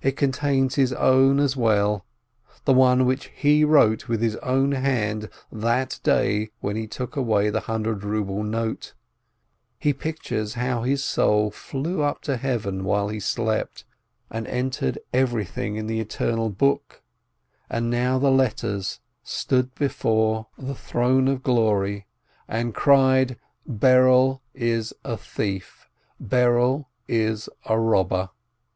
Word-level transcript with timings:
It 0.00 0.16
contains 0.16 0.76
his 0.76 0.92
own 0.92 1.40
as 1.40 1.56
well, 1.56 2.06
the 2.66 2.72
one 2.72 3.04
which 3.04 3.32
he 3.34 3.64
wrote 3.64 4.06
with 4.06 4.22
his 4.22 4.36
own 4.36 4.70
hand 4.70 5.28
that 5.50 5.98
day 6.04 6.50
when 6.60 6.76
he 6.76 6.86
took 6.86 7.16
away 7.16 7.50
the 7.50 7.58
hundred 7.62 8.04
ruble 8.04 8.44
note. 8.44 8.94
He 9.76 9.92
pictures 9.92 10.54
how 10.54 10.84
his 10.84 11.02
soul 11.02 11.50
flew 11.50 12.00
up 12.00 12.20
to 12.22 12.36
Heaven 12.36 12.84
while 12.84 13.08
he 13.08 13.18
slept, 13.18 13.84
and 14.30 14.46
entered 14.46 15.00
everything 15.12 15.74
in 15.74 15.88
the 15.88 15.98
eternal 15.98 16.48
book, 16.48 17.02
and 17.68 17.90
now 17.90 18.20
the 18.20 18.30
letters 18.30 19.00
stood 19.24 19.74
before 19.74 20.46
the 20.56 20.66
YOM 20.66 20.74
KIPPUE 20.76 20.82
205 20.82 20.90
Throne 20.92 21.26
of 21.28 21.42
Glory, 21.42 22.06
and 22.46 22.72
cried, 22.72 23.36
"Berel 23.68 24.42
is 24.54 24.92
a 25.02 25.16
thief, 25.16 25.90
Berel 26.22 26.86
is 27.08 27.48
a 27.64 27.80
robber!" 27.80 28.30